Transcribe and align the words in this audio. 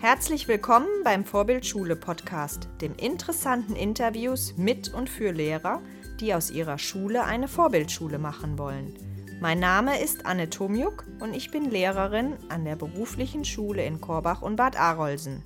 Herzlich 0.00 0.46
willkommen 0.46 0.86
beim 1.02 1.24
Vorbildschule 1.24 1.96
Podcast, 1.96 2.68
dem 2.80 2.94
interessanten 2.94 3.74
Interviews 3.74 4.56
mit 4.56 4.94
und 4.94 5.10
für 5.10 5.32
Lehrer, 5.32 5.82
die 6.20 6.34
aus 6.34 6.52
ihrer 6.52 6.78
Schule 6.78 7.24
eine 7.24 7.48
Vorbildschule 7.48 8.20
machen 8.20 8.58
wollen. 8.58 8.94
Mein 9.40 9.58
Name 9.58 10.00
ist 10.00 10.24
Anne 10.24 10.50
Tomjuk 10.50 11.04
und 11.18 11.34
ich 11.34 11.50
bin 11.50 11.68
Lehrerin 11.68 12.36
an 12.48 12.64
der 12.64 12.76
beruflichen 12.76 13.44
Schule 13.44 13.84
in 13.84 14.00
Korbach 14.00 14.40
und 14.40 14.54
Bad 14.54 14.78
Arolsen. 14.78 15.42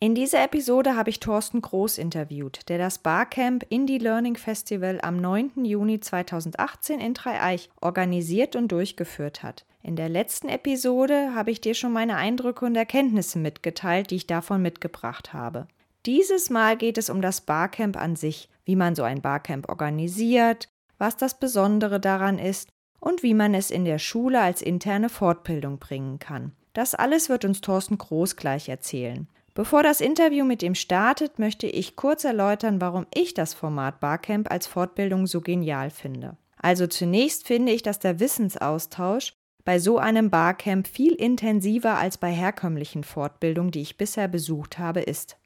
In 0.00 0.14
dieser 0.14 0.44
Episode 0.44 0.96
habe 0.96 1.08
ich 1.08 1.20
Thorsten 1.20 1.62
Groß 1.62 1.98
interviewt, 1.98 2.68
der 2.68 2.78
das 2.78 2.98
Barcamp 2.98 3.64
Indie 3.70 3.98
Learning 3.98 4.36
Festival 4.36 5.00
am 5.02 5.16
9. 5.16 5.64
Juni 5.64 6.00
2018 6.00 7.00
in 7.00 7.14
Dreieich 7.14 7.70
organisiert 7.80 8.54
und 8.54 8.70
durchgeführt 8.70 9.42
hat. 9.42 9.64
In 9.82 9.96
der 9.96 10.08
letzten 10.08 10.48
Episode 10.48 11.34
habe 11.34 11.50
ich 11.50 11.60
dir 11.60 11.74
schon 11.74 11.92
meine 11.92 12.16
Eindrücke 12.16 12.66
und 12.66 12.74
Erkenntnisse 12.74 13.38
mitgeteilt, 13.38 14.10
die 14.10 14.16
ich 14.16 14.26
davon 14.26 14.60
mitgebracht 14.60 15.32
habe. 15.32 15.68
Dieses 16.06 16.50
Mal 16.50 16.76
geht 16.76 16.98
es 16.98 17.08
um 17.08 17.22
das 17.22 17.40
Barcamp 17.40 17.96
an 17.96 18.16
sich, 18.16 18.50
wie 18.64 18.76
man 18.76 18.94
so 18.94 19.04
ein 19.04 19.22
Barcamp 19.22 19.68
organisiert, 19.68 20.68
was 20.98 21.16
das 21.16 21.38
Besondere 21.38 22.00
daran 22.00 22.38
ist 22.38 22.68
und 23.00 23.22
wie 23.22 23.34
man 23.34 23.54
es 23.54 23.70
in 23.70 23.84
der 23.84 23.98
Schule 23.98 24.40
als 24.40 24.60
interne 24.60 25.08
Fortbildung 25.08 25.78
bringen 25.78 26.18
kann. 26.18 26.52
Das 26.74 26.94
alles 26.94 27.28
wird 27.28 27.44
uns 27.44 27.60
Thorsten 27.60 27.96
Groß 27.98 28.36
gleich 28.36 28.68
erzählen. 28.68 29.28
Bevor 29.54 29.84
das 29.84 30.00
Interview 30.00 30.44
mit 30.44 30.64
ihm 30.64 30.74
startet, 30.74 31.38
möchte 31.38 31.68
ich 31.68 31.94
kurz 31.94 32.24
erläutern, 32.24 32.80
warum 32.80 33.06
ich 33.14 33.34
das 33.34 33.54
Format 33.54 34.00
Barcamp 34.00 34.50
als 34.50 34.66
Fortbildung 34.66 35.28
so 35.28 35.40
genial 35.40 35.90
finde. 35.90 36.36
Also 36.56 36.88
zunächst 36.88 37.46
finde 37.46 37.72
ich, 37.72 37.82
dass 37.82 38.00
der 38.00 38.18
Wissensaustausch 38.18 39.32
bei 39.64 39.78
so 39.78 39.98
einem 39.98 40.28
Barcamp 40.28 40.88
viel 40.88 41.12
intensiver 41.12 41.96
als 41.96 42.18
bei 42.18 42.32
herkömmlichen 42.32 43.04
Fortbildungen, 43.04 43.70
die 43.70 43.82
ich 43.82 43.96
bisher 43.96 44.28
besucht 44.28 44.78
habe, 44.78 45.00
ist. 45.00 45.36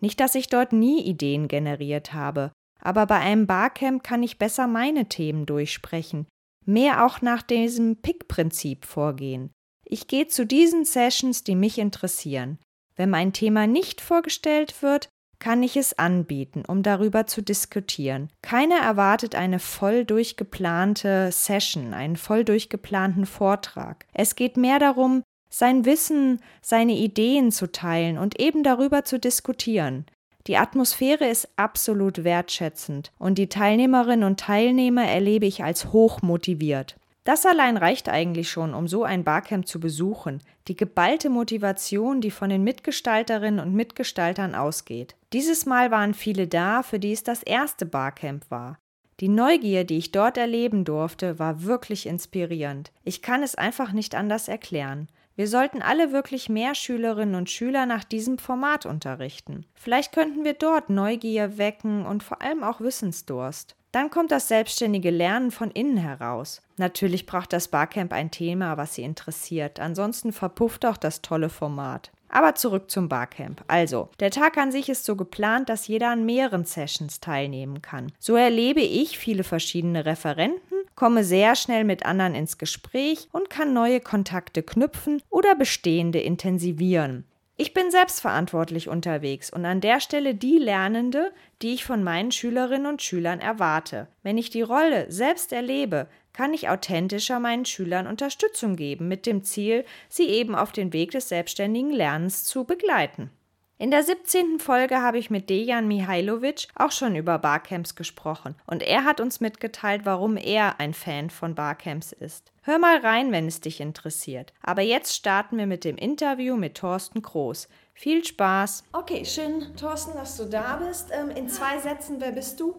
Nicht, 0.00 0.20
dass 0.20 0.34
ich 0.34 0.48
dort 0.48 0.72
nie 0.72 1.02
Ideen 1.02 1.46
generiert 1.46 2.12
habe, 2.12 2.50
aber 2.80 3.06
bei 3.06 3.20
einem 3.20 3.46
Barcamp 3.46 4.02
kann 4.02 4.22
ich 4.22 4.38
besser 4.38 4.66
meine 4.66 5.08
Themen 5.08 5.46
durchsprechen, 5.46 6.26
mehr 6.66 7.06
auch 7.06 7.22
nach 7.22 7.42
diesem 7.42 7.96
Pick-Prinzip 7.96 8.84
vorgehen. 8.84 9.50
Ich 9.84 10.08
gehe 10.08 10.26
zu 10.26 10.44
diesen 10.44 10.84
Sessions, 10.84 11.44
die 11.44 11.54
mich 11.54 11.78
interessieren. 11.78 12.58
Wenn 12.96 13.10
mein 13.10 13.32
Thema 13.32 13.66
nicht 13.66 14.00
vorgestellt 14.00 14.82
wird, 14.82 15.08
kann 15.38 15.62
ich 15.62 15.76
es 15.76 15.98
anbieten, 15.98 16.62
um 16.66 16.82
darüber 16.82 17.26
zu 17.26 17.42
diskutieren. 17.42 18.30
Keiner 18.40 18.76
erwartet 18.76 19.34
eine 19.34 19.58
voll 19.58 20.04
durchgeplante 20.04 21.30
Session, 21.32 21.92
einen 21.92 22.16
voll 22.16 22.44
durchgeplanten 22.44 23.26
Vortrag. 23.26 24.06
Es 24.14 24.36
geht 24.36 24.56
mehr 24.56 24.78
darum, 24.78 25.22
sein 25.50 25.84
Wissen, 25.84 26.40
seine 26.62 26.94
Ideen 26.94 27.52
zu 27.52 27.70
teilen 27.70 28.18
und 28.18 28.40
eben 28.40 28.62
darüber 28.62 29.04
zu 29.04 29.18
diskutieren. 29.18 30.06
Die 30.46 30.56
Atmosphäre 30.56 31.26
ist 31.26 31.48
absolut 31.56 32.24
wertschätzend 32.24 33.12
und 33.18 33.38
die 33.38 33.48
Teilnehmerinnen 33.48 34.24
und 34.24 34.40
Teilnehmer 34.40 35.04
erlebe 35.04 35.46
ich 35.46 35.64
als 35.64 35.92
hoch 35.92 36.22
motiviert. 36.22 36.96
Das 37.24 37.46
allein 37.46 37.78
reicht 37.78 38.10
eigentlich 38.10 38.50
schon, 38.50 38.74
um 38.74 38.86
so 38.86 39.02
ein 39.02 39.24
Barcamp 39.24 39.66
zu 39.66 39.80
besuchen. 39.80 40.42
Die 40.68 40.76
geballte 40.76 41.30
Motivation, 41.30 42.20
die 42.20 42.30
von 42.30 42.50
den 42.50 42.62
Mitgestalterinnen 42.62 43.60
und 43.60 43.74
Mitgestaltern 43.74 44.54
ausgeht. 44.54 45.16
Dieses 45.32 45.64
Mal 45.64 45.90
waren 45.90 46.12
viele 46.12 46.46
da, 46.46 46.82
für 46.82 46.98
die 46.98 47.12
es 47.12 47.22
das 47.22 47.42
erste 47.42 47.86
Barcamp 47.86 48.50
war. 48.50 48.78
Die 49.20 49.28
Neugier, 49.28 49.84
die 49.84 49.96
ich 49.96 50.12
dort 50.12 50.36
erleben 50.36 50.84
durfte, 50.84 51.38
war 51.38 51.62
wirklich 51.62 52.06
inspirierend. 52.06 52.92
Ich 53.04 53.22
kann 53.22 53.42
es 53.42 53.54
einfach 53.54 53.92
nicht 53.92 54.14
anders 54.14 54.48
erklären. 54.48 55.08
Wir 55.36 55.48
sollten 55.48 55.82
alle 55.82 56.12
wirklich 56.12 56.48
mehr 56.48 56.74
Schülerinnen 56.74 57.36
und 57.36 57.48
Schüler 57.48 57.86
nach 57.86 58.04
diesem 58.04 58.38
Format 58.38 58.86
unterrichten. 58.86 59.64
Vielleicht 59.74 60.12
könnten 60.12 60.44
wir 60.44 60.54
dort 60.54 60.90
Neugier 60.90 61.58
wecken 61.58 62.04
und 62.04 62.22
vor 62.22 62.42
allem 62.42 62.62
auch 62.62 62.80
Wissensdurst. 62.80 63.76
Dann 63.94 64.10
kommt 64.10 64.32
das 64.32 64.48
selbstständige 64.48 65.10
Lernen 65.10 65.52
von 65.52 65.70
innen 65.70 65.98
heraus. 65.98 66.60
Natürlich 66.78 67.26
braucht 67.26 67.52
das 67.52 67.68
Barcamp 67.68 68.12
ein 68.12 68.32
Thema, 68.32 68.76
was 68.76 68.96
Sie 68.96 69.04
interessiert. 69.04 69.78
Ansonsten 69.78 70.32
verpufft 70.32 70.84
auch 70.84 70.96
das 70.96 71.22
tolle 71.22 71.48
Format. 71.48 72.10
Aber 72.28 72.56
zurück 72.56 72.90
zum 72.90 73.08
Barcamp. 73.08 73.62
Also, 73.68 74.08
der 74.18 74.32
Tag 74.32 74.58
an 74.58 74.72
sich 74.72 74.88
ist 74.88 75.04
so 75.04 75.14
geplant, 75.14 75.68
dass 75.68 75.86
jeder 75.86 76.10
an 76.10 76.26
mehreren 76.26 76.64
Sessions 76.64 77.20
teilnehmen 77.20 77.82
kann. 77.82 78.10
So 78.18 78.34
erlebe 78.34 78.80
ich 78.80 79.16
viele 79.16 79.44
verschiedene 79.44 80.04
Referenten, 80.04 80.78
komme 80.96 81.22
sehr 81.22 81.54
schnell 81.54 81.84
mit 81.84 82.04
anderen 82.04 82.34
ins 82.34 82.58
Gespräch 82.58 83.28
und 83.30 83.48
kann 83.48 83.72
neue 83.72 84.00
Kontakte 84.00 84.64
knüpfen 84.64 85.22
oder 85.30 85.54
bestehende 85.54 86.18
intensivieren. 86.18 87.26
Ich 87.56 87.72
bin 87.72 87.92
selbstverantwortlich 87.92 88.88
unterwegs 88.88 89.48
und 89.48 89.64
an 89.64 89.80
der 89.80 90.00
Stelle 90.00 90.34
die 90.34 90.58
Lernende, 90.58 91.32
die 91.62 91.72
ich 91.74 91.84
von 91.84 92.02
meinen 92.02 92.32
Schülerinnen 92.32 92.86
und 92.86 93.00
Schülern 93.00 93.38
erwarte. 93.38 94.08
Wenn 94.24 94.38
ich 94.38 94.50
die 94.50 94.62
Rolle 94.62 95.06
selbst 95.08 95.52
erlebe, 95.52 96.08
kann 96.32 96.52
ich 96.52 96.68
authentischer 96.68 97.38
meinen 97.38 97.64
Schülern 97.64 98.08
Unterstützung 98.08 98.74
geben, 98.74 99.06
mit 99.06 99.24
dem 99.24 99.44
Ziel, 99.44 99.84
sie 100.08 100.26
eben 100.26 100.56
auf 100.56 100.72
den 100.72 100.92
Weg 100.92 101.12
des 101.12 101.28
selbstständigen 101.28 101.92
Lernens 101.92 102.42
zu 102.42 102.64
begleiten. 102.64 103.30
In 103.76 103.90
der 103.90 104.04
17. 104.04 104.60
Folge 104.60 105.02
habe 105.02 105.18
ich 105.18 105.30
mit 105.30 105.50
Dejan 105.50 105.88
Mihailovic 105.88 106.68
auch 106.76 106.92
schon 106.92 107.16
über 107.16 107.38
Barcamps 107.38 107.96
gesprochen 107.96 108.54
und 108.66 108.84
er 108.84 109.04
hat 109.04 109.20
uns 109.20 109.40
mitgeteilt, 109.40 110.02
warum 110.04 110.36
er 110.36 110.78
ein 110.78 110.94
Fan 110.94 111.28
von 111.28 111.56
Barcamps 111.56 112.12
ist. 112.12 112.52
Hör 112.62 112.78
mal 112.78 112.98
rein, 112.98 113.32
wenn 113.32 113.48
es 113.48 113.60
dich 113.60 113.80
interessiert. 113.80 114.52
Aber 114.62 114.82
jetzt 114.82 115.16
starten 115.16 115.58
wir 115.58 115.66
mit 115.66 115.82
dem 115.82 115.96
Interview 115.96 116.56
mit 116.56 116.76
Thorsten 116.76 117.20
Groß. 117.20 117.68
Viel 117.94 118.24
Spaß! 118.24 118.84
Okay, 118.92 119.24
schön, 119.24 119.74
Thorsten, 119.76 120.14
dass 120.14 120.36
du 120.36 120.44
da 120.44 120.76
bist. 120.76 121.08
Ähm, 121.10 121.30
in 121.30 121.48
zwei 121.48 121.76
Sätzen, 121.80 122.20
wer 122.20 122.30
bist 122.30 122.60
du? 122.60 122.76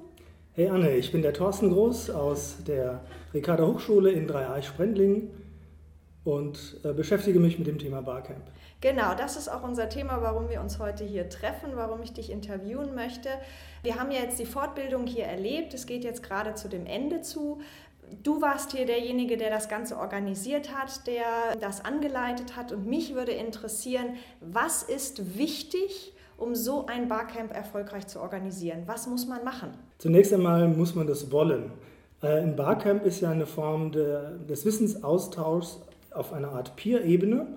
Hey 0.54 0.70
Anne, 0.70 0.96
ich 0.96 1.12
bin 1.12 1.22
der 1.22 1.34
Thorsten 1.34 1.74
Groß 1.74 2.10
aus 2.12 2.56
der 2.66 3.02
Ricarda 3.34 3.68
Hochschule 3.68 4.12
in 4.12 4.28
Dreieich-Sprendlingen 4.28 5.45
und 6.26 6.78
äh, 6.84 6.92
beschäftige 6.92 7.40
mich 7.40 7.58
mit 7.58 7.68
dem 7.68 7.78
Thema 7.78 8.02
Barcamp. 8.02 8.42
Genau, 8.82 9.16
das 9.16 9.38
ist 9.38 9.48
auch 9.48 9.64
unser 9.64 9.88
Thema, 9.88 10.22
warum 10.22 10.50
wir 10.50 10.60
uns 10.60 10.80
heute 10.80 11.06
hier 11.06 11.30
treffen, 11.30 11.72
warum 11.76 12.02
ich 12.02 12.14
dich 12.14 12.30
interviewen 12.30 12.94
möchte. 12.94 13.30
Wir 13.84 13.96
haben 13.96 14.12
ja 14.12 14.22
jetzt 14.22 14.40
die 14.40 14.46
Fortbildung 14.46 15.08
hier 15.08 15.26
erlebt, 15.26 15.74
es 15.74 15.86
geht 15.86 16.04
jetzt 16.04 16.24
gerade 16.24 16.56
zu 16.56 16.68
dem 16.68 16.86
Ende 16.86 17.22
zu. 17.22 17.62
Du 18.24 18.42
warst 18.42 18.72
hier 18.72 18.86
derjenige, 18.86 19.38
der 19.38 19.50
das 19.50 19.70
Ganze 19.70 19.98
organisiert 19.98 20.76
hat, 20.76 21.08
der 21.08 21.56
das 21.60 21.86
angeleitet 21.86 22.56
hat 22.56 22.72
und 22.72 22.86
mich 22.86 23.16
würde 23.16 23.32
interessieren, 23.32 24.16
was 24.42 24.84
ist 24.84 25.38
wichtig, 25.38 26.14
um 26.38 26.54
so 26.54 26.86
ein 26.88 27.08
Barcamp 27.08 27.56
erfolgreich 27.56 28.08
zu 28.08 28.20
organisieren? 28.20 28.84
Was 28.88 29.08
muss 29.08 29.28
man 29.28 29.44
machen? 29.44 29.70
Zunächst 30.00 30.34
einmal 30.34 30.68
muss 30.68 30.96
man 30.96 31.08
das 31.08 31.32
wollen. 31.32 31.72
Äh, 32.22 32.42
ein 32.42 32.56
Barcamp 32.56 33.06
ist 33.06 33.22
ja 33.22 33.30
eine 33.30 33.46
Form 33.46 33.92
des 33.92 34.66
Wissensaustauschs 34.66 35.80
auf 36.16 36.34
einer 36.34 36.52
Art 36.52 36.76
Peer-Ebene 36.76 37.48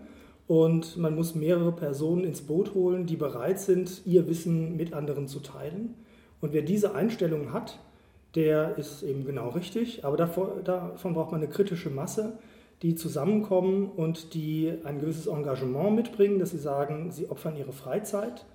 und 0.47 0.97
man 0.97 1.15
muss 1.15 1.35
mehrere 1.35 1.73
Personen 1.73 2.25
ins 2.25 2.41
Boot 2.41 2.75
holen, 2.75 3.07
die 3.07 3.17
bereit 3.17 3.61
sind, 3.61 4.03
ihr 4.07 4.27
Wissen 4.29 4.77
mit 4.77 4.95
anderen 4.95 5.29
zu 5.29 5.41
teilen. 5.41 5.95
Und 6.41 6.53
wer 6.53 6.63
diese 6.63 6.95
Einstellung 6.95 7.53
hat, 7.53 7.79
der 8.35 8.79
ist 8.79 9.03
eben 9.03 9.27
genau 9.27 9.51
richtig. 9.51 10.05
Aber 10.05 10.17
davon, 10.17 10.65
davon 10.65 11.15
braucht 11.15 11.33
man 11.33 11.43
eine 11.43 11.51
kritische 11.51 11.91
Masse, 11.91 12.39
die 12.83 12.95
zusammenkommen 12.95 13.91
und 13.91 14.35
die 14.35 14.73
ein 14.85 15.01
gewisses 15.01 15.27
Engagement 15.27 15.97
mitbringen, 15.97 16.39
dass 16.39 16.51
sie 16.51 16.59
sagen, 16.59 17.11
sie 17.11 17.29
opfern 17.29 17.57
ihre 17.57 17.73
Freizeit, 17.73 18.47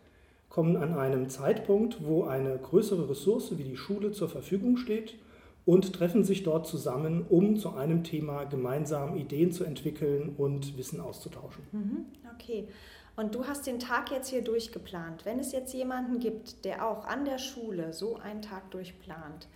kommen 0.49 0.77
an 0.77 0.93
einem 0.93 1.29
Zeitpunkt, 1.29 2.05
wo 2.05 2.23
eine 2.23 2.57
größere 2.57 3.09
Ressource 3.09 3.57
wie 3.57 3.63
die 3.63 3.77
Schule 3.77 4.11
zur 4.11 4.29
Verfügung 4.29 4.77
steht 4.77 5.15
und 5.65 5.93
treffen 5.93 6.23
sich 6.23 6.43
dort 6.43 6.67
zusammen, 6.67 7.25
um 7.29 7.57
zu 7.57 7.73
einem 7.73 8.03
Thema 8.03 8.43
gemeinsam 8.43 9.15
Ideen 9.15 9.51
zu 9.51 9.63
entwickeln 9.63 10.35
und 10.37 10.77
Wissen 10.77 10.99
auszutauschen. 10.99 11.63
Mhm, 11.71 12.05
okay. 12.33 12.67
Und 13.15 13.35
du 13.35 13.45
hast 13.45 13.67
den 13.67 13.79
Tag 13.79 14.11
jetzt 14.11 14.29
hier 14.29 14.41
durchgeplant. 14.41 15.23
Wenn 15.25 15.39
es 15.39 15.51
jetzt 15.51 15.73
jemanden 15.73 16.19
gibt, 16.19 16.65
der 16.65 16.87
auch 16.87 17.05
an 17.05 17.25
der 17.25 17.37
Schule 17.37 17.93
so 17.93 18.17
einen 18.17 18.41
Tag 18.41 18.71
durchplant, 18.71 19.47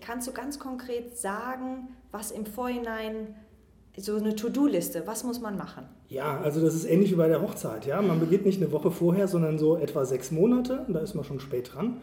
kannst 0.00 0.26
du 0.26 0.32
ganz 0.32 0.58
konkret 0.58 1.16
sagen, 1.16 1.88
was 2.10 2.30
im 2.30 2.46
Vorhinein 2.46 3.34
so 3.96 4.16
eine 4.16 4.34
To-Do-Liste, 4.34 5.06
was 5.06 5.22
muss 5.22 5.40
man 5.40 5.58
machen? 5.58 5.84
Ja, 6.08 6.40
also 6.40 6.62
das 6.62 6.74
ist 6.74 6.86
ähnlich 6.86 7.12
wie 7.12 7.16
bei 7.16 7.28
der 7.28 7.42
Hochzeit. 7.42 7.86
Ja? 7.86 8.00
Man 8.00 8.18
beginnt 8.18 8.46
nicht 8.46 8.60
eine 8.60 8.72
Woche 8.72 8.90
vorher, 8.90 9.28
sondern 9.28 9.58
so 9.58 9.76
etwa 9.76 10.06
sechs 10.06 10.30
Monate. 10.30 10.86
Da 10.88 11.00
ist 11.00 11.14
man 11.14 11.24
schon 11.24 11.40
spät 11.40 11.74
dran. 11.74 12.00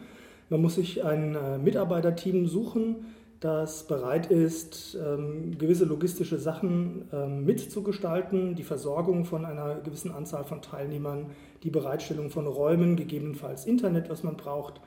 Man 0.48 0.62
muss 0.62 0.76
sich 0.76 1.04
ein 1.04 1.34
äh, 1.34 1.58
Mitarbeiterteam 1.58 2.46
suchen, 2.46 3.06
das 3.40 3.86
bereit 3.86 4.30
ist, 4.30 4.98
ähm, 5.02 5.56
gewisse 5.56 5.86
logistische 5.86 6.38
Sachen 6.38 7.08
ähm, 7.10 7.44
mitzugestalten, 7.46 8.54
die 8.54 8.62
Versorgung 8.62 9.24
von 9.24 9.46
einer 9.46 9.76
gewissen 9.76 10.12
Anzahl 10.12 10.44
von 10.44 10.60
Teilnehmern, 10.60 11.30
die 11.62 11.70
Bereitstellung 11.70 12.28
von 12.28 12.46
Räumen, 12.46 12.96
gegebenenfalls 12.96 13.64
Internet, 13.64 14.10
was 14.10 14.22
man 14.22 14.36
braucht. 14.36 14.80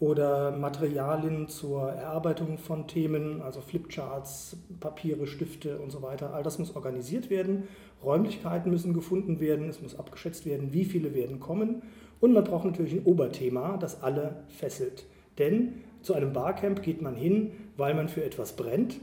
oder 0.00 0.52
Materialien 0.52 1.46
zur 1.46 1.90
Erarbeitung 1.90 2.56
von 2.56 2.86
Themen, 2.86 3.42
also 3.42 3.60
Flipcharts, 3.60 4.56
Papiere, 4.80 5.26
Stifte 5.26 5.78
und 5.78 5.90
so 5.90 6.00
weiter. 6.00 6.32
All 6.32 6.42
das 6.42 6.58
muss 6.58 6.74
organisiert 6.74 7.28
werden. 7.28 7.64
Räumlichkeiten 8.02 8.70
müssen 8.70 8.94
gefunden 8.94 9.40
werden. 9.40 9.68
Es 9.68 9.82
muss 9.82 9.98
abgeschätzt 9.98 10.46
werden, 10.46 10.72
wie 10.72 10.86
viele 10.86 11.14
werden 11.14 11.38
kommen. 11.38 11.82
Und 12.18 12.32
man 12.32 12.44
braucht 12.44 12.64
natürlich 12.64 12.94
ein 12.94 13.04
Oberthema, 13.04 13.76
das 13.76 14.02
alle 14.02 14.44
fesselt. 14.48 15.04
Denn 15.38 15.74
zu 16.00 16.14
einem 16.14 16.32
Barcamp 16.32 16.82
geht 16.82 17.02
man 17.02 17.14
hin, 17.14 17.52
weil 17.80 17.94
man 17.94 18.08
für 18.08 18.22
etwas 18.22 18.54
brennt. 18.54 19.00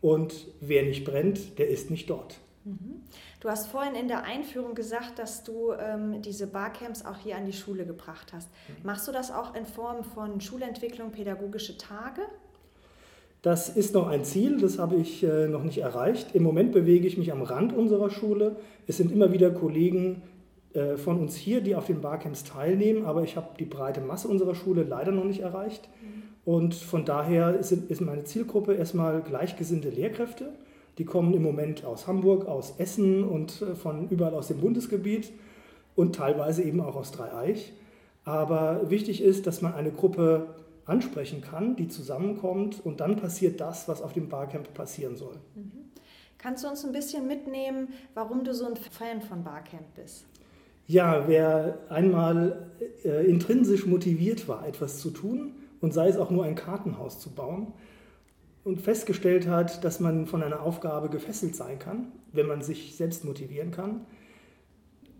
Und 0.00 0.46
wer 0.60 0.84
nicht 0.84 1.04
brennt, 1.04 1.58
der 1.58 1.68
ist 1.68 1.90
nicht 1.90 2.08
dort. 2.10 2.38
Mhm. 2.64 3.02
Du 3.40 3.48
hast 3.48 3.66
vorhin 3.66 3.94
in 3.94 4.08
der 4.08 4.24
Einführung 4.24 4.74
gesagt, 4.74 5.18
dass 5.18 5.44
du 5.44 5.72
ähm, 5.72 6.22
diese 6.22 6.46
Barcamps 6.46 7.04
auch 7.04 7.18
hier 7.18 7.36
an 7.36 7.46
die 7.46 7.52
Schule 7.52 7.84
gebracht 7.84 8.32
hast. 8.32 8.48
Mhm. 8.68 8.86
Machst 8.86 9.08
du 9.08 9.12
das 9.12 9.30
auch 9.30 9.54
in 9.54 9.66
Form 9.66 10.04
von 10.04 10.40
Schulentwicklung, 10.40 11.10
pädagogische 11.10 11.76
Tage? 11.76 12.22
Das 13.42 13.68
ist 13.68 13.92
noch 13.92 14.06
ein 14.06 14.24
Ziel, 14.24 14.58
das 14.58 14.78
habe 14.78 14.96
ich 14.96 15.22
äh, 15.22 15.48
noch 15.48 15.64
nicht 15.64 15.78
erreicht. 15.78 16.34
Im 16.34 16.42
Moment 16.42 16.72
bewege 16.72 17.06
ich 17.06 17.18
mich 17.18 17.30
am 17.32 17.42
Rand 17.42 17.74
unserer 17.74 18.08
Schule. 18.08 18.56
Es 18.86 18.96
sind 18.96 19.12
immer 19.12 19.32
wieder 19.32 19.50
Kollegen 19.50 20.22
äh, 20.72 20.96
von 20.96 21.20
uns 21.20 21.36
hier, 21.36 21.60
die 21.60 21.76
auf 21.76 21.86
den 21.86 22.00
Barcamps 22.00 22.44
teilnehmen, 22.44 23.04
aber 23.04 23.22
ich 23.22 23.36
habe 23.36 23.48
die 23.58 23.66
breite 23.66 24.00
Masse 24.00 24.28
unserer 24.28 24.54
Schule 24.54 24.82
leider 24.82 25.12
noch 25.12 25.24
nicht 25.24 25.40
erreicht. 25.40 25.88
Mhm. 26.02 26.23
Und 26.44 26.74
von 26.74 27.04
daher 27.04 27.58
ist, 27.58 28.00
meine 28.00 28.24
Zielgruppe 28.24 28.74
erstmal 28.74 29.22
gleichgesinnte 29.22 29.88
Lehrkräfte 29.88 30.52
die 30.98 31.04
kommen 31.04 31.34
im 31.34 31.42
Moment 31.42 31.84
aus 31.84 32.06
Hamburg, 32.06 32.46
aus 32.46 32.74
Essen 32.78 33.24
und 33.24 33.62
äh, 33.62 33.74
von 33.74 34.08
überall 34.08 34.34
aus 34.34 34.48
dem 34.48 34.60
Bundesgebiet 34.60 35.32
und 35.96 36.14
teilweise 36.14 36.62
eben 36.62 36.80
auch 36.80 36.96
aus 36.96 37.12
Dreieich. 37.12 37.72
Aber 38.24 38.90
wichtig 38.90 39.22
ist, 39.22 39.46
dass 39.46 39.60
man 39.60 39.74
eine 39.74 39.90
Gruppe 39.90 40.46
ansprechen 40.86 41.40
kann, 41.40 41.76
die 41.76 41.88
zusammenkommt 41.88 42.84
und 42.84 43.00
dann 43.00 43.16
passiert 43.16 43.60
das, 43.60 43.88
was 43.88 44.02
auf 44.02 44.12
dem 44.12 44.28
Barcamp 44.28 44.72
passieren 44.74 45.16
soll. 45.16 45.36
Mhm. 45.54 45.72
Kannst 46.38 46.62
du 46.64 46.68
uns 46.68 46.84
ein 46.84 46.92
bisschen 46.92 47.26
mitnehmen, 47.26 47.88
warum 48.12 48.44
du 48.44 48.52
so 48.52 48.66
ein 48.66 48.76
Fan 48.76 49.22
von 49.22 49.42
Barcamp 49.44 49.94
bist? 49.94 50.26
Ja, 50.86 51.26
wer 51.26 51.78
einmal 51.88 52.70
äh, 53.02 53.26
intrinsisch 53.26 53.86
motiviert 53.86 54.46
war, 54.46 54.66
etwas 54.66 54.98
zu 54.98 55.10
tun 55.10 55.52
und 55.84 55.94
sei 55.94 56.08
es 56.08 56.16
auch 56.16 56.30
nur 56.30 56.44
ein 56.44 56.56
Kartenhaus 56.56 57.20
zu 57.20 57.30
bauen, 57.30 57.68
und 58.64 58.80
festgestellt 58.80 59.46
hat, 59.46 59.84
dass 59.84 60.00
man 60.00 60.26
von 60.26 60.42
einer 60.42 60.62
Aufgabe 60.62 61.10
gefesselt 61.10 61.54
sein 61.54 61.78
kann, 61.78 62.12
wenn 62.32 62.46
man 62.46 62.62
sich 62.62 62.96
selbst 62.96 63.24
motivieren 63.24 63.70
kann, 63.70 64.00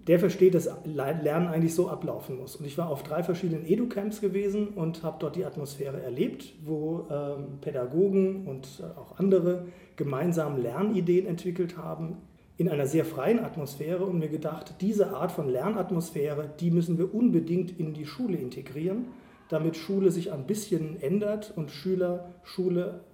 der 0.06 0.18
versteht, 0.18 0.54
dass 0.54 0.68
Lernen 0.84 1.48
eigentlich 1.48 1.74
so 1.74 1.88
ablaufen 1.88 2.36
muss. 2.36 2.56
Und 2.56 2.66
ich 2.66 2.76
war 2.76 2.88
auf 2.88 3.02
drei 3.02 3.22
verschiedenen 3.22 3.66
Edu-Camps 3.66 4.20
gewesen 4.20 4.68
und 4.68 5.02
habe 5.02 5.16
dort 5.20 5.36
die 5.36 5.44
Atmosphäre 5.44 6.02
erlebt, 6.02 6.54
wo 6.64 7.06
ähm, 7.10 7.58
Pädagogen 7.60 8.46
und 8.46 8.66
äh, 8.80 8.98
auch 8.98 9.18
andere 9.18 9.66
gemeinsam 9.96 10.60
Lernideen 10.60 11.26
entwickelt 11.26 11.78
haben 11.78 12.18
in 12.56 12.68
einer 12.68 12.86
sehr 12.86 13.04
freien 13.04 13.40
Atmosphäre 13.40 14.04
und 14.04 14.18
mir 14.18 14.28
gedacht, 14.28 14.76
diese 14.80 15.16
Art 15.16 15.32
von 15.32 15.48
Lernatmosphäre, 15.48 16.50
die 16.60 16.70
müssen 16.70 16.98
wir 16.98 17.14
unbedingt 17.14 17.78
in 17.78 17.94
die 17.94 18.06
Schule 18.06 18.36
integrieren, 18.36 19.06
damit 19.54 19.76
Schule 19.76 20.10
sich 20.10 20.32
ein 20.32 20.46
bisschen 20.46 21.00
ändert 21.00 21.52
und 21.56 21.70
Schüler 21.70 22.34
Schule 22.42 23.04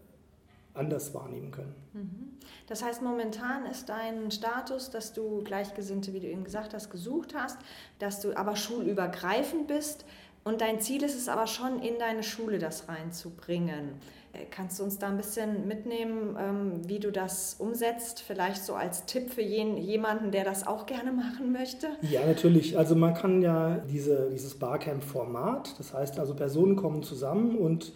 anders 0.75 1.15
wahrnehmen 1.15 1.51
können. 1.51 1.75
Mhm. 1.93 2.39
Das 2.67 2.83
heißt, 2.83 3.03
momentan 3.03 3.67
ist 3.67 3.89
dein 3.89 4.31
Status, 4.31 4.91
dass 4.91 5.13
du 5.13 5.43
Gleichgesinnte, 5.45 6.13
wie 6.15 6.21
du 6.21 6.27
eben 6.27 6.45
gesagt 6.45 6.75
hast, 6.75 6.91
gesucht 6.91 7.35
hast, 7.35 7.59
dass 7.99 8.21
du 8.21 8.37
aber 8.37 8.57
schulübergreifend 8.57 9.67
bist 9.67 10.05
und 10.45 10.61
dein 10.61 10.81
Ziel 10.81 11.03
ist 11.03 11.17
es 11.17 11.29
aber 11.29 11.47
schon, 11.47 11.81
in 11.81 11.99
deine 11.99 12.23
Schule 12.23 12.59
das 12.59 12.89
reinzubringen. 12.89 13.95
Äh, 14.33 14.45
kannst 14.51 14.79
du 14.79 14.85
uns 14.85 14.99
da 14.99 15.09
ein 15.09 15.17
bisschen 15.17 15.67
mitnehmen, 15.67 16.37
ähm, 16.39 16.89
wie 16.89 17.01
du 17.01 17.11
das 17.11 17.57
umsetzt? 17.59 18.21
Vielleicht 18.21 18.65
so 18.65 18.75
als 18.75 19.07
Tipp 19.07 19.31
für 19.31 19.43
jemanden, 19.43 20.31
der 20.31 20.45
das 20.45 20.67
auch 20.67 20.87
gerne 20.87 21.13
machen 21.13 21.53
möchte? 21.53 21.89
Ja, 22.03 22.25
natürlich. 22.25 22.79
Also 22.79 22.95
man 22.95 23.15
kann 23.15 23.43
ja 23.43 23.79
diese, 23.91 24.31
dieses 24.31 24.55
Barcamp-Format, 24.55 25.79
das 25.79 25.95
heißt 25.95 26.19
also 26.19 26.35
Personen 26.35 26.77
kommen 26.77 27.03
zusammen 27.03 27.57
und 27.57 27.93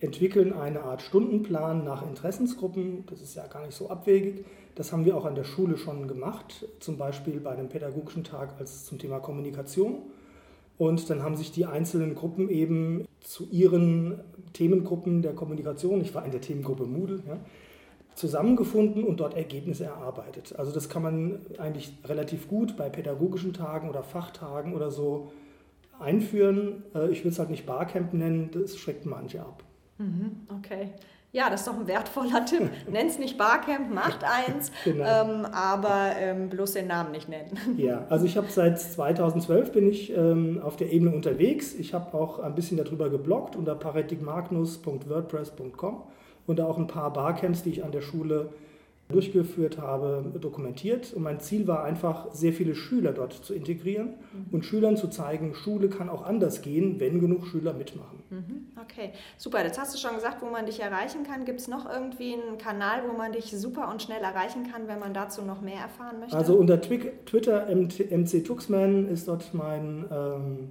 entwickeln 0.00 0.52
eine 0.52 0.82
Art 0.82 1.02
Stundenplan 1.02 1.84
nach 1.84 2.06
Interessensgruppen. 2.06 3.04
Das 3.06 3.20
ist 3.20 3.34
ja 3.34 3.46
gar 3.46 3.64
nicht 3.64 3.76
so 3.76 3.88
abwegig. 3.90 4.44
Das 4.74 4.92
haben 4.92 5.04
wir 5.04 5.16
auch 5.16 5.24
an 5.24 5.34
der 5.34 5.44
Schule 5.44 5.76
schon 5.76 6.08
gemacht, 6.08 6.66
zum 6.80 6.98
Beispiel 6.98 7.40
bei 7.40 7.50
einem 7.50 7.68
pädagogischen 7.68 8.24
Tag 8.24 8.54
als 8.58 8.84
zum 8.84 8.98
Thema 8.98 9.20
Kommunikation. 9.20 10.02
Und 10.76 11.08
dann 11.08 11.22
haben 11.22 11.36
sich 11.36 11.52
die 11.52 11.66
einzelnen 11.66 12.14
Gruppen 12.14 12.48
eben 12.48 13.06
zu 13.24 13.48
ihren 13.50 14.20
Themengruppen 14.52 15.22
der 15.22 15.34
Kommunikation, 15.34 16.00
ich 16.00 16.14
war 16.14 16.24
in 16.24 16.30
der 16.30 16.40
Themengruppe 16.40 16.84
Moodle, 16.84 17.22
ja, 17.26 17.38
zusammengefunden 18.14 19.02
und 19.02 19.18
dort 19.18 19.34
Ergebnisse 19.34 19.86
erarbeitet. 19.86 20.54
Also 20.56 20.70
das 20.70 20.88
kann 20.88 21.02
man 21.02 21.40
eigentlich 21.58 21.92
relativ 22.04 22.46
gut 22.46 22.76
bei 22.76 22.88
pädagogischen 22.88 23.52
Tagen 23.52 23.88
oder 23.88 24.04
Fachtagen 24.04 24.74
oder 24.74 24.92
so 24.92 25.32
einführen. 25.98 26.84
Äh, 26.94 27.10
ich 27.10 27.24
will 27.24 27.32
es 27.32 27.38
halt 27.38 27.50
nicht 27.50 27.66
Barcamp 27.66 28.14
nennen, 28.14 28.50
das 28.52 28.76
schreckt 28.76 29.04
manche 29.04 29.40
ab. 29.40 29.64
Mhm, 29.98 30.46
okay. 30.56 30.90
Ja, 31.34 31.50
das 31.50 31.60
ist 31.62 31.66
doch 31.66 31.76
ein 31.76 31.88
wertvoller 31.88 32.46
Tipp. 32.46 32.70
Nenn 32.88 33.08
es 33.08 33.18
nicht 33.18 33.36
Barcamp, 33.36 33.92
macht 33.92 34.20
eins, 34.22 34.70
genau. 34.84 35.04
ähm, 35.04 35.44
aber 35.46 36.12
ähm, 36.16 36.48
bloß 36.48 36.74
den 36.74 36.86
Namen 36.86 37.10
nicht 37.10 37.28
nennen. 37.28 37.58
Ja, 37.76 38.06
also 38.08 38.24
ich 38.24 38.36
habe 38.36 38.46
seit 38.48 38.80
2012 38.80 39.72
bin 39.72 39.90
ich 39.90 40.16
ähm, 40.16 40.60
auf 40.62 40.76
der 40.76 40.92
Ebene 40.92 41.12
unterwegs. 41.12 41.74
Ich 41.74 41.92
habe 41.92 42.16
auch 42.16 42.38
ein 42.38 42.54
bisschen 42.54 42.76
darüber 42.76 43.10
gebloggt 43.10 43.56
unter 43.56 43.74
paradigmagnus.wordpress.com 43.74 46.02
und 46.46 46.60
auch 46.60 46.78
ein 46.78 46.86
paar 46.86 47.12
Barcamps, 47.12 47.64
die 47.64 47.70
ich 47.70 47.82
an 47.82 47.90
der 47.90 48.02
Schule 48.02 48.50
durchgeführt 49.08 49.78
habe, 49.78 50.32
dokumentiert. 50.40 51.12
Und 51.12 51.22
mein 51.22 51.40
Ziel 51.40 51.66
war 51.66 51.84
einfach, 51.84 52.32
sehr 52.32 52.52
viele 52.52 52.74
Schüler 52.74 53.12
dort 53.12 53.32
zu 53.32 53.54
integrieren 53.54 54.14
mhm. 54.32 54.46
und 54.50 54.64
Schülern 54.64 54.96
zu 54.96 55.08
zeigen, 55.08 55.54
Schule 55.54 55.88
kann 55.88 56.08
auch 56.08 56.22
anders 56.22 56.62
gehen, 56.62 56.98
wenn 57.00 57.20
genug 57.20 57.46
Schüler 57.46 57.74
mitmachen. 57.74 58.22
Mhm. 58.30 58.66
Okay, 58.80 59.12
super. 59.36 59.62
Jetzt 59.62 59.78
hast 59.78 59.94
du 59.94 59.98
schon 59.98 60.14
gesagt, 60.14 60.40
wo 60.40 60.46
man 60.46 60.66
dich 60.66 60.80
erreichen 60.80 61.22
kann. 61.22 61.44
Gibt 61.44 61.60
es 61.60 61.68
noch 61.68 61.88
irgendwie 61.88 62.34
einen 62.34 62.58
Kanal, 62.58 63.02
wo 63.08 63.16
man 63.16 63.32
dich 63.32 63.50
super 63.50 63.90
und 63.90 64.02
schnell 64.02 64.22
erreichen 64.22 64.70
kann, 64.72 64.88
wenn 64.88 64.98
man 64.98 65.12
dazu 65.12 65.42
noch 65.42 65.60
mehr 65.60 65.80
erfahren 65.80 66.20
möchte? 66.20 66.36
Also 66.36 66.54
unter 66.56 66.80
Twitter 66.80 67.66
MC 67.68 68.44
Tuxman 68.44 69.08
ist 69.08 69.28
dort 69.28 69.52
mein... 69.52 70.06
Ähm, 70.10 70.68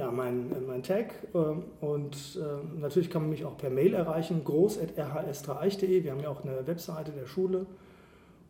ja, 0.00 0.10
mein, 0.10 0.66
mein 0.66 0.82
Tag. 0.82 1.14
Ähm, 1.34 1.64
und 1.82 2.38
ähm, 2.40 2.80
natürlich 2.80 3.10
kann 3.10 3.20
man 3.22 3.30
mich 3.30 3.44
auch 3.44 3.58
per 3.58 3.68
Mail 3.68 3.92
erreichen, 3.92 4.42
groß.rhs3eich.de. 4.44 6.02
Wir 6.02 6.12
haben 6.12 6.20
ja 6.20 6.30
auch 6.30 6.42
eine 6.42 6.66
Webseite 6.66 7.12
der 7.12 7.26
Schule. 7.26 7.66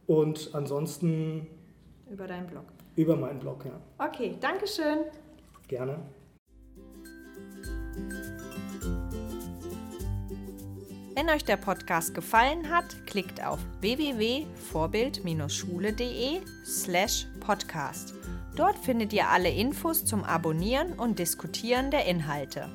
Und 0.07 0.51
ansonsten. 0.53 1.49
Über 2.09 2.29
deinen 2.29 2.47
Blog. 2.47 2.67
Über 2.95 3.17
meinen 3.17 3.41
Blog, 3.41 3.65
ja. 3.65 3.73
Okay, 4.07 4.37
danke 4.41 4.69
schön. 4.69 4.99
Gerne. 5.67 5.99
Wenn 11.17 11.29
euch 11.31 11.45
der 11.45 11.57
Podcast 11.57 12.15
gefallen 12.15 12.71
hat, 12.71 13.05
klickt 13.07 13.45
auf 13.45 13.59
www.vorbild-schule.de 13.81 16.41
slash 16.65 17.27
podcast. 17.41 18.15
Dort 18.57 18.79
findet 18.79 19.13
ihr 19.13 19.29
alle 19.29 19.51
Infos 19.51 20.05
zum 20.05 20.25
Abonnieren 20.25 20.93
und 20.95 21.19
Diskutieren 21.19 21.91
der 21.91 22.07
Inhalte. 22.07 22.69